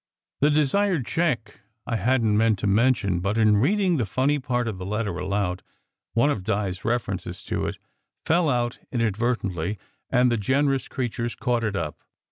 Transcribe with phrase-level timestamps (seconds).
[0.39, 4.67] The desired cheque I hadn t meant to mention, but in reading the funny part
[4.67, 5.61] of the letter aloud
[6.15, 7.77] one of Di s references to it
[8.25, 9.77] fell out inadvertently,
[10.09, 12.03] and the generous creatures caught it up.